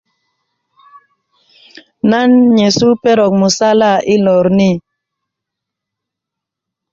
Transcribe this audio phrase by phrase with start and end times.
[2.09, 4.71] nan nyesu perok musala i lor ni